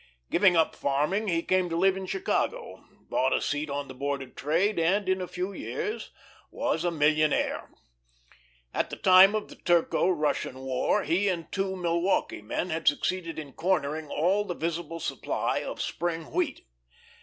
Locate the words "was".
6.49-6.83